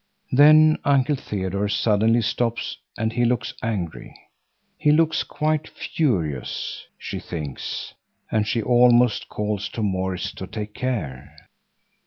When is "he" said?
3.13-3.23, 4.79-4.91